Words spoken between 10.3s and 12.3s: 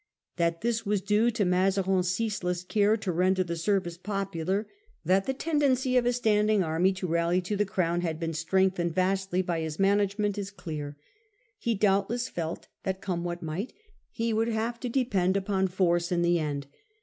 is clear. He i6s& What Mazarin had accomplished. 59 doubtless